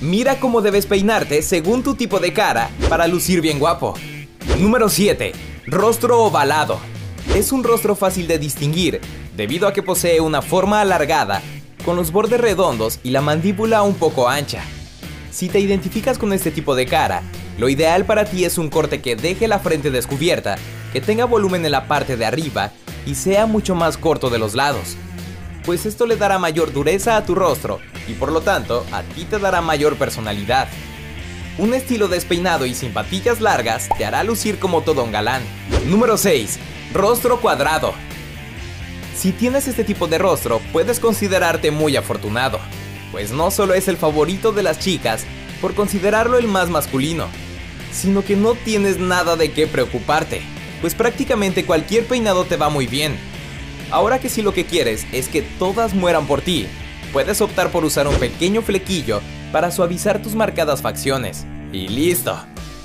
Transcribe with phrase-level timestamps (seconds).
[0.00, 3.94] Mira cómo debes peinarte según tu tipo de cara para lucir bien guapo.
[4.60, 5.32] Número 7.
[5.66, 6.78] Rostro ovalado.
[7.34, 9.00] Es un rostro fácil de distinguir
[9.36, 11.42] debido a que posee una forma alargada,
[11.84, 14.62] con los bordes redondos y la mandíbula un poco ancha.
[15.32, 17.22] Si te identificas con este tipo de cara,
[17.58, 20.58] lo ideal para ti es un corte que deje la frente descubierta,
[20.92, 22.70] que tenga volumen en la parte de arriba
[23.04, 24.96] y sea mucho más corto de los lados.
[25.64, 29.24] Pues esto le dará mayor dureza a tu rostro y por lo tanto a ti
[29.24, 30.68] te dará mayor personalidad.
[31.58, 35.42] Un estilo despeinado y sin patillas largas te hará lucir como todo un galán.
[35.86, 36.58] Número 6.
[36.94, 37.94] Rostro cuadrado.
[39.16, 42.60] Si tienes este tipo de rostro, puedes considerarte muy afortunado,
[43.10, 45.24] pues no solo es el favorito de las chicas
[45.60, 47.26] por considerarlo el más masculino,
[47.92, 50.42] sino que no tienes nada de qué preocuparte,
[50.80, 53.16] pues prácticamente cualquier peinado te va muy bien.
[53.90, 56.68] Ahora que si lo que quieres es que todas mueran por ti,
[57.12, 59.20] puedes optar por usar un pequeño flequillo
[59.52, 61.46] para suavizar tus marcadas facciones.
[61.72, 62.38] Y listo,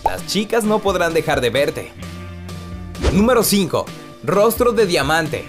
[0.04, 1.92] las chicas no podrán dejar de verte.
[3.14, 3.86] Número 5.
[4.24, 5.46] Rostro de diamante.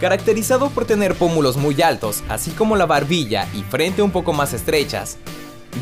[0.00, 4.52] Caracterizado por tener pómulos muy altos, así como la barbilla y frente un poco más
[4.52, 5.18] estrechas.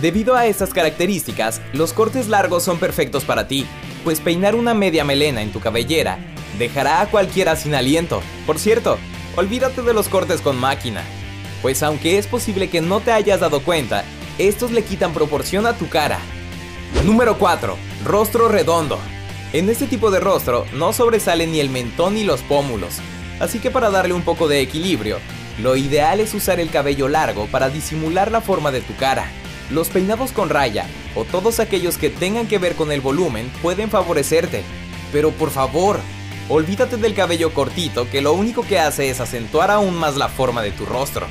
[0.01, 3.67] Debido a estas características, los cortes largos son perfectos para ti,
[4.05, 6.19] pues peinar una media melena en tu cabellera
[6.59, 8.23] dejará a cualquiera sin aliento.
[8.47, 8.99] Por cierto,
[9.37, 11.03] olvídate de los cortes con máquina,
[11.63, 14.05] pues aunque es posible que no te hayas dado cuenta,
[14.39, 16.19] estos le quitan proporción a tu cara.
[17.05, 17.77] Número 4.
[18.05, 18.99] Rostro redondo.
[19.53, 22.97] En este tipo de rostro no sobresale ni el mentón ni los pómulos,
[23.39, 25.19] así que para darle un poco de equilibrio,
[25.61, 29.31] lo ideal es usar el cabello largo para disimular la forma de tu cara.
[29.71, 33.91] Los peinados con raya o todos aquellos que tengan que ver con el volumen pueden
[33.91, 34.63] favorecerte,
[35.13, 36.01] pero por favor,
[36.49, 40.63] olvídate del cabello cortito que lo único que hace es acentuar aún más la forma
[40.63, 41.27] de tu rostro,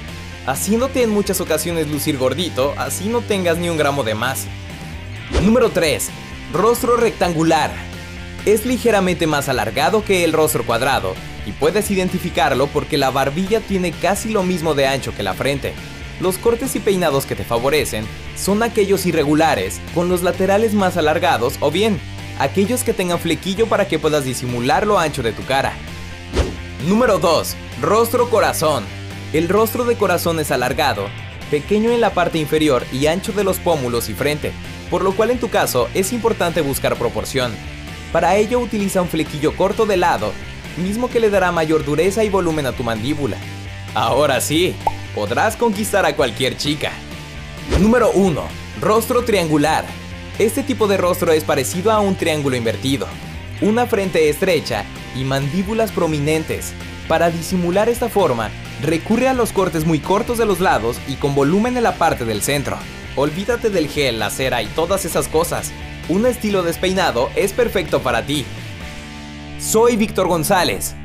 [0.46, 4.48] haciéndote en muchas ocasiones lucir gordito, así no tengas ni un gramo de más.
[5.44, 6.10] Número 3.
[6.54, 7.72] Rostro rectangular.
[8.46, 13.92] Es ligeramente más alargado que el rostro cuadrado y puedes identificarlo porque la barbilla tiene
[13.92, 15.74] casi lo mismo de ancho que la frente.
[16.20, 18.06] Los cortes y peinados que te favorecen
[18.36, 22.00] son aquellos irregulares, con los laterales más alargados o bien,
[22.40, 25.74] aquellos que tengan flequillo para que puedas disimular lo ancho de tu cara.
[26.88, 27.56] Número 2.
[27.82, 29.01] Rostro corazón.
[29.34, 31.06] El rostro de corazón es alargado,
[31.50, 34.52] pequeño en la parte inferior y ancho de los pómulos y frente,
[34.90, 37.54] por lo cual en tu caso es importante buscar proporción.
[38.12, 40.34] Para ello utiliza un flequillo corto de lado,
[40.76, 43.38] mismo que le dará mayor dureza y volumen a tu mandíbula.
[43.94, 44.76] Ahora sí,
[45.16, 46.92] podrás conquistar a cualquier chica.
[47.80, 48.42] Número 1.
[48.82, 49.86] Rostro triangular.
[50.40, 53.08] Este tipo de rostro es parecido a un triángulo invertido.
[53.62, 54.84] Una frente estrecha
[55.16, 56.74] y mandíbulas prominentes.
[57.08, 58.50] Para disimular esta forma,
[58.82, 62.26] recurre a los cortes muy cortos de los lados y con volumen en la parte
[62.26, 62.78] del centro.
[63.16, 65.72] Olvídate del gel, la cera y todas esas cosas.
[66.10, 68.46] Un estilo despeinado es perfecto para ti.
[69.60, 70.96] Soy Víctor González